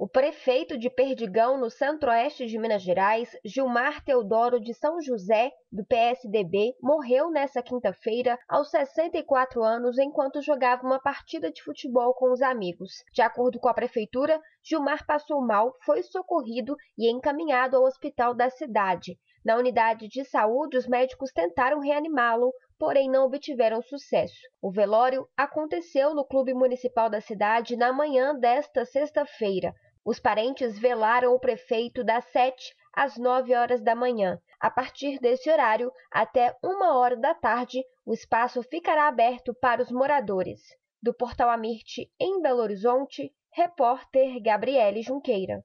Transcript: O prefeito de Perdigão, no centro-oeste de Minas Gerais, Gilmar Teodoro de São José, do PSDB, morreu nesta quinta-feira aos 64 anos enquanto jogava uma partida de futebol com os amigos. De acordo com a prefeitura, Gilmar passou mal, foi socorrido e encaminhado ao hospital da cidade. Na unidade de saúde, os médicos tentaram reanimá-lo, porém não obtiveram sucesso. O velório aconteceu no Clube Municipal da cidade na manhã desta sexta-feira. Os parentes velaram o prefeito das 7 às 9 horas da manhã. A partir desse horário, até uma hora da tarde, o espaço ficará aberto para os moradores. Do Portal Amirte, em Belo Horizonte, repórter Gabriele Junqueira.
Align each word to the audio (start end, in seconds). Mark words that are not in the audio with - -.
O 0.00 0.06
prefeito 0.06 0.78
de 0.78 0.88
Perdigão, 0.88 1.58
no 1.58 1.68
centro-oeste 1.68 2.46
de 2.46 2.56
Minas 2.56 2.82
Gerais, 2.82 3.36
Gilmar 3.44 4.00
Teodoro 4.04 4.60
de 4.60 4.72
São 4.72 5.02
José, 5.02 5.50
do 5.72 5.84
PSDB, 5.84 6.76
morreu 6.80 7.32
nesta 7.32 7.60
quinta-feira 7.60 8.38
aos 8.48 8.70
64 8.70 9.60
anos 9.60 9.98
enquanto 9.98 10.40
jogava 10.40 10.86
uma 10.86 11.02
partida 11.02 11.50
de 11.50 11.64
futebol 11.64 12.14
com 12.14 12.30
os 12.30 12.40
amigos. 12.40 13.02
De 13.12 13.22
acordo 13.22 13.58
com 13.58 13.68
a 13.68 13.74
prefeitura, 13.74 14.40
Gilmar 14.62 15.04
passou 15.04 15.44
mal, 15.44 15.74
foi 15.84 16.00
socorrido 16.04 16.76
e 16.96 17.10
encaminhado 17.10 17.76
ao 17.76 17.82
hospital 17.82 18.34
da 18.34 18.48
cidade. 18.48 19.18
Na 19.44 19.56
unidade 19.56 20.06
de 20.06 20.24
saúde, 20.24 20.76
os 20.76 20.86
médicos 20.86 21.32
tentaram 21.32 21.80
reanimá-lo, 21.80 22.52
porém 22.78 23.10
não 23.10 23.24
obtiveram 23.24 23.82
sucesso. 23.82 24.38
O 24.62 24.70
velório 24.70 25.28
aconteceu 25.36 26.14
no 26.14 26.24
Clube 26.24 26.54
Municipal 26.54 27.10
da 27.10 27.20
cidade 27.20 27.76
na 27.76 27.92
manhã 27.92 28.32
desta 28.38 28.84
sexta-feira. 28.84 29.74
Os 30.04 30.18
parentes 30.18 30.78
velaram 30.78 31.34
o 31.34 31.40
prefeito 31.40 32.02
das 32.04 32.24
7 32.26 32.74
às 32.92 33.16
9 33.16 33.54
horas 33.54 33.82
da 33.82 33.94
manhã. 33.94 34.40
A 34.60 34.70
partir 34.70 35.18
desse 35.20 35.50
horário, 35.50 35.92
até 36.10 36.56
uma 36.62 36.96
hora 36.98 37.16
da 37.16 37.34
tarde, 37.34 37.84
o 38.04 38.12
espaço 38.12 38.62
ficará 38.62 39.06
aberto 39.06 39.54
para 39.54 39.82
os 39.82 39.90
moradores. 39.90 40.60
Do 41.00 41.14
Portal 41.14 41.48
Amirte, 41.50 42.10
em 42.18 42.42
Belo 42.42 42.60
Horizonte, 42.60 43.32
repórter 43.52 44.40
Gabriele 44.42 45.02
Junqueira. 45.02 45.64